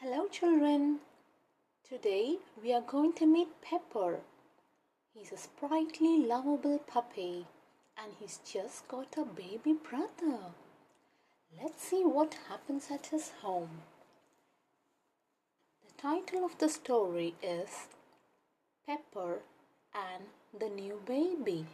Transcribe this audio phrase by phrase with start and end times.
[0.00, 0.98] Hello, children.
[1.88, 4.20] Today we are going to meet Pepper.
[5.14, 7.46] He's a sprightly, lovable puppy,
[7.96, 10.52] and he's just got a baby brother.
[11.58, 13.70] Let's see what happens at his home.
[15.86, 17.88] The title of the story is
[18.86, 19.38] Pepper
[19.94, 20.24] and
[20.60, 21.64] the New Baby.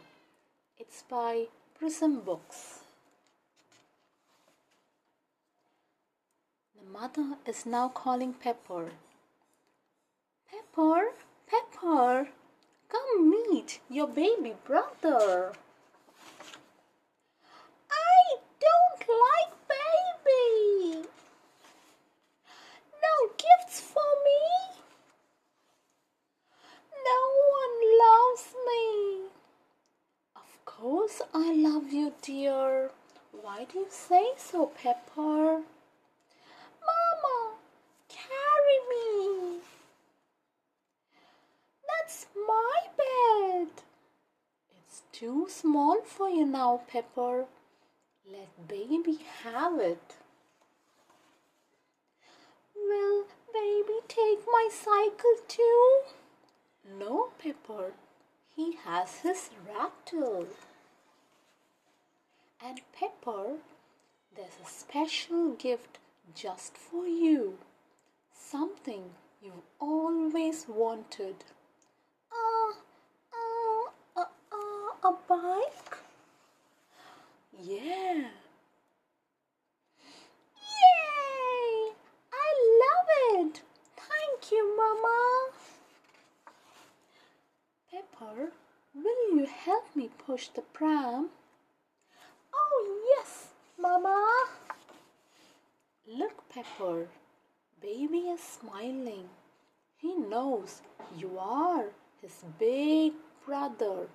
[0.79, 1.47] It's by
[1.77, 2.79] Prism Books.
[6.79, 8.91] The mother is now calling Pepper.
[10.49, 11.11] Pepper,
[11.47, 12.29] Pepper,
[12.87, 15.51] come meet your baby brother.
[17.91, 21.07] I don't like baby.
[23.05, 24.43] No gifts for me.
[27.11, 27.21] No
[27.59, 27.75] one
[28.05, 29.27] loves me.
[30.37, 32.91] Of course I love you, dear.
[33.41, 35.63] Why do you say so, Pepper?
[36.85, 37.55] Mama,
[38.09, 39.59] carry me.
[41.87, 43.69] That's my bed.
[44.77, 47.45] It's too small for you now, Pepper.
[48.29, 50.15] Let baby have it.
[52.75, 56.01] Will baby take my cycle too?
[56.99, 57.93] No, Pepper.
[58.53, 60.47] He has his rattle.
[62.61, 63.59] And Pepper,
[64.35, 65.99] there's a special gift
[66.35, 67.59] just for you.
[68.33, 71.45] Something you've always wanted.
[72.33, 72.73] Ah,
[73.33, 75.97] uh, uh, uh, a bike?
[77.61, 78.29] Yeah.
[80.79, 81.93] Yay!
[82.31, 82.49] I
[82.83, 83.61] love it.
[83.97, 85.23] Thank you, Mama.
[88.33, 88.51] Pepper,
[88.95, 91.29] will you help me push the pram?
[92.53, 94.45] Oh, yes, Mama.
[96.07, 97.07] Look, Pepper,
[97.81, 99.29] baby is smiling.
[99.97, 100.81] He knows
[101.15, 101.85] you are
[102.21, 103.13] his big
[103.45, 104.07] brother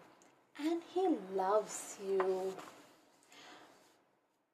[0.58, 2.54] and he loves you.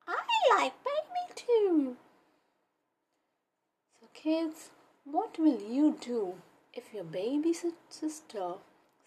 [0.07, 0.19] I
[0.59, 1.97] like baby too.
[4.01, 4.71] So, kids,
[5.05, 6.35] what will you do
[6.75, 7.55] if your baby
[7.89, 8.55] sister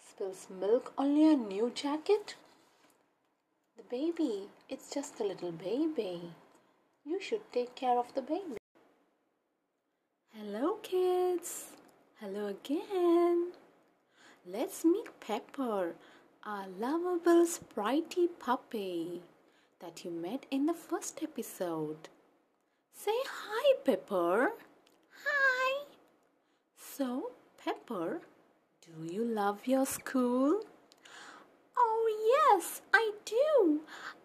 [0.08, 2.36] spills milk on your new jacket?
[3.76, 6.32] The baby, it's just a little baby.
[7.04, 8.58] You should take care of the baby.
[10.34, 11.72] Hello, kids.
[12.20, 13.52] Hello again.
[14.46, 15.94] Let's meet Pepper,
[16.44, 19.22] our lovable, sprightly puppy
[19.80, 22.08] that you met in the first episode.
[22.92, 24.52] Say hi, Pepper.
[25.24, 25.84] Hi.
[26.76, 27.32] So,
[27.62, 28.20] Pepper,
[28.96, 30.60] do you love your school?
[31.76, 33.80] Oh, yes, I do.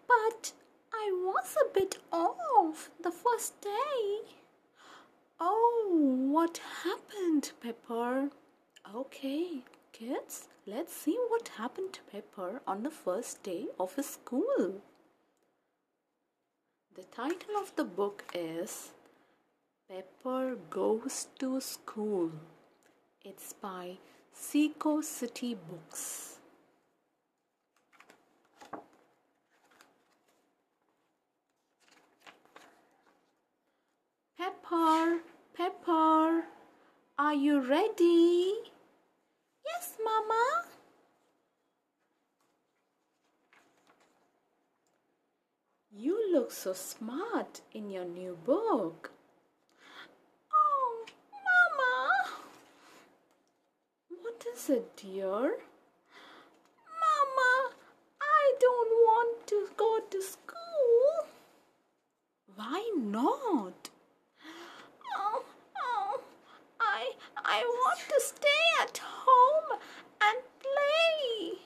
[0.06, 0.52] But
[0.92, 4.20] I was a bit off the first day.
[5.40, 8.30] Oh, what happened, Pepper?
[8.94, 14.80] Okay, kids, let's see what happened to Pepper on the first day of his school.
[16.94, 18.92] The title of the book is
[19.90, 22.30] Pepper Goes to School.
[23.24, 23.96] It's by
[24.36, 26.38] Seco City Books.
[34.36, 35.20] Pepper,
[35.56, 36.44] Pepper,
[37.16, 38.54] are you ready?
[39.64, 40.64] Yes, Mama.
[45.92, 49.12] You look so smart in your new book.
[50.52, 52.34] Oh, Mama.
[54.44, 55.56] What is it, dear?
[57.00, 57.70] Mama,
[58.20, 61.28] I don't want to go to school.
[62.54, 63.88] Why not?
[65.16, 65.44] Oh,
[65.78, 66.20] oh,
[66.78, 69.78] I, I want to stay at home
[70.20, 71.60] and play.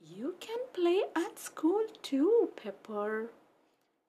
[0.00, 3.30] You can play at school too, Pepper.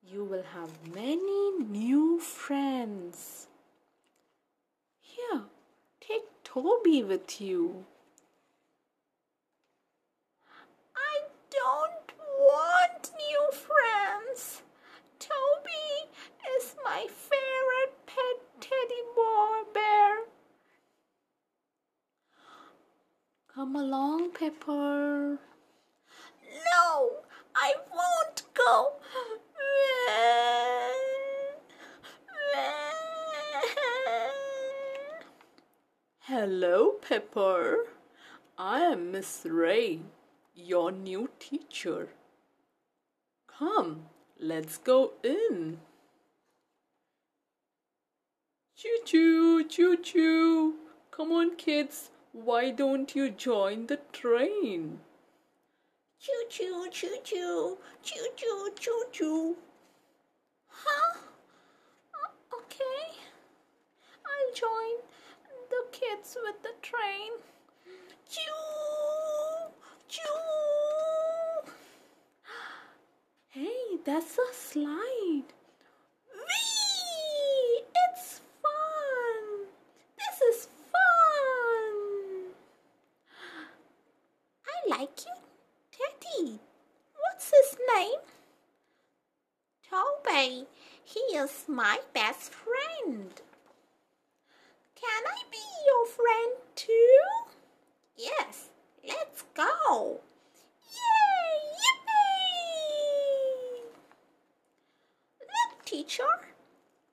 [0.07, 3.48] You will have many new friends.
[5.01, 5.42] Here,
[6.00, 6.25] take
[6.56, 7.84] Toby with you.
[10.96, 14.62] I don't want new friends.
[15.19, 16.07] Toby
[16.57, 19.04] is my favorite pet teddy
[19.74, 20.16] bear.
[23.54, 25.40] Come along, Pepper.
[26.72, 27.10] No,
[27.54, 28.94] I won't go.
[36.37, 37.87] Hello, Pepper.
[38.57, 40.01] I am Miss Ray,
[40.53, 42.09] your new teacher.
[43.47, 45.79] Come, let's go in.
[48.75, 50.73] Choo choo, choo choo.
[51.09, 54.99] Come on, kids, why don't you join the train?
[56.19, 59.55] Choo choo, choo choo, choo choo, choo choo.
[60.67, 61.17] Huh?
[62.13, 63.19] Uh, okay.
[64.25, 65.05] I'll join
[65.69, 67.31] the kids with the train.
[68.29, 68.41] Choo,
[70.07, 70.21] choo.
[73.49, 75.50] Hey, that's a slide.
[76.31, 77.84] Whee!
[78.07, 79.66] It's fun.
[80.16, 82.54] This is fun.
[84.68, 85.34] I like you,
[85.92, 86.60] Teddy.
[87.19, 88.22] What's his name?
[89.90, 90.68] Toby.
[91.04, 93.42] He is my best friend.
[94.96, 95.57] Can I be
[95.88, 97.19] your friend too?
[98.18, 98.69] Yes,
[99.07, 100.22] let's go.
[106.15, 106.29] Teacher,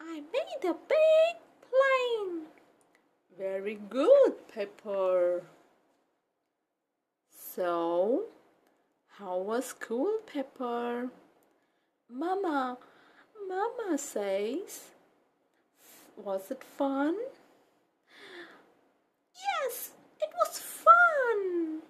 [0.01, 1.35] I made a big
[1.69, 2.47] plane.
[3.37, 5.43] Very good, Pepper.
[7.55, 8.25] So,
[9.19, 11.11] how was school, Pepper?
[12.11, 12.79] Mama,
[13.49, 14.91] Mama says,
[16.17, 17.17] was it fun?
[19.35, 19.91] Yes,
[20.21, 21.83] it was fun.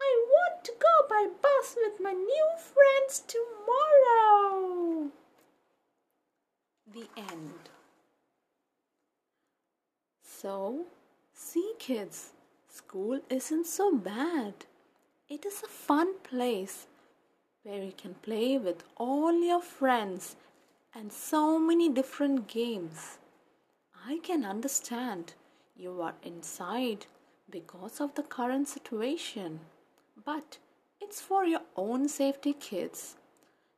[0.00, 5.10] I want to go by bus with my new friends tomorrow.
[6.96, 7.68] The end.
[10.24, 10.86] So,
[11.34, 12.30] see, kids,
[12.70, 14.54] school isn't so bad.
[15.28, 16.86] It is a fun place
[17.64, 20.36] where you can play with all your friends
[20.94, 23.18] and so many different games.
[24.06, 25.34] I can understand
[25.76, 27.04] you are inside
[27.50, 29.60] because of the current situation,
[30.24, 30.56] but
[30.98, 33.16] it's for your own safety, kids.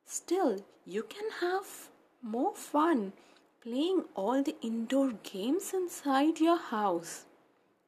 [0.07, 1.89] Still, you can have
[2.23, 3.13] more fun
[3.61, 7.25] playing all the indoor games inside your house.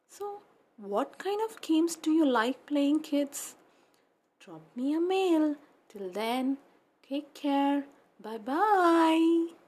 [0.09, 0.41] So,
[0.77, 3.55] what kind of games do you like playing, kids?
[4.41, 5.57] Drop me a mail.
[5.89, 6.59] Till then,
[7.07, 7.85] take care.
[8.23, 9.60] Bye bye.